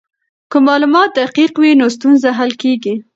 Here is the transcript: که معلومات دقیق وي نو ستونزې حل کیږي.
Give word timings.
که 0.51 0.57
معلومات 0.67 1.09
دقیق 1.19 1.53
وي 1.61 1.71
نو 1.79 1.85
ستونزې 1.95 2.29
حل 2.37 2.51
کیږي. 2.61 2.95